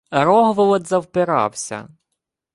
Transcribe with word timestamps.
Рогволод 0.11 0.87
завпирався: 0.87 1.87